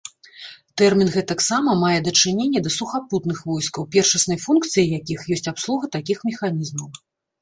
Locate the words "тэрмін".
0.81-1.09